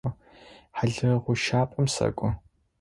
Хьалыгъущапӏэм 0.77 1.87
сэкӏо. 1.95 2.29